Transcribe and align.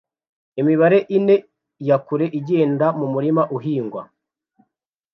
Imibare 0.59 0.97
ine 1.17 1.35
ya 1.87 1.97
kure 2.05 2.25
igenda 2.39 2.87
mu 2.99 3.05
murima 3.13 3.41
uhingwa 3.57 4.01